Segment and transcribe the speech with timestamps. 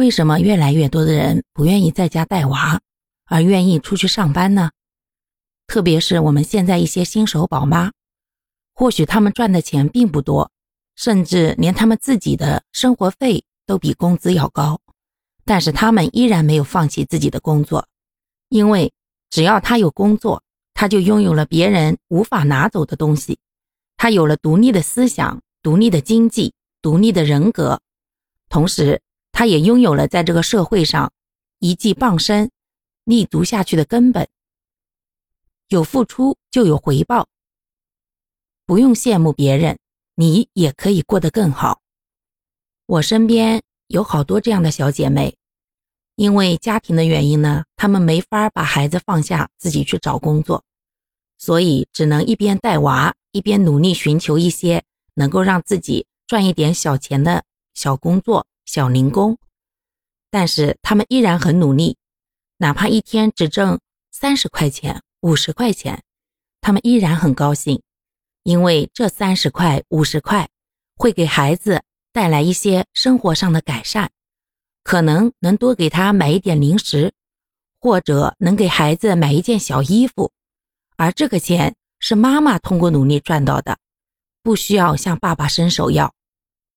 [0.00, 2.80] 为什么越来越多的人不愿意在家带娃，
[3.26, 4.70] 而愿意出去上班呢？
[5.66, 7.92] 特别是我们现在一些新手宝妈，
[8.72, 10.50] 或许他们赚的钱并不多，
[10.96, 14.80] 甚至连他们自己的生活费都比工资要高，
[15.44, 17.86] 但是他们依然没有放弃自己的工作，
[18.48, 18.90] 因为
[19.28, 20.42] 只要他有工作，
[20.72, 23.38] 他就拥有了别人无法拿走的东西，
[23.98, 27.82] 他有了独立的思想、独立的经济、独立的人格，
[28.48, 29.02] 同时。
[29.40, 31.14] 他也拥有了在这个社会上
[31.60, 32.50] 一技傍身、
[33.04, 34.28] 立足下去的根本。
[35.68, 37.26] 有付出就有回报，
[38.66, 39.78] 不用羡慕别人，
[40.14, 41.80] 你也可以过得更好。
[42.84, 45.34] 我身边有好多这样的小姐妹，
[46.16, 50.62] 因为家庭的原因呢，她们没法把孩子放下，自己去找工作，
[51.38, 54.84] 所以只能一边带娃，一边努力寻求一些
[55.14, 58.46] 能够让自己赚一点小钱的小工作。
[58.72, 59.36] 小零工，
[60.30, 61.96] 但是他们依然很努力，
[62.58, 63.80] 哪怕一天只挣
[64.12, 66.04] 三十块钱、五十块钱，
[66.60, 67.82] 他们依然很高兴，
[68.44, 70.48] 因为这三十块、五十块
[70.94, 71.82] 会给孩子
[72.12, 74.08] 带来一些生活上的改善，
[74.84, 77.12] 可能能多给他买一点零食，
[77.80, 80.30] 或者能给孩子买一件小衣服，
[80.96, 83.76] 而这个钱是妈妈通过努力赚到的，
[84.44, 86.14] 不需要向爸爸伸手要。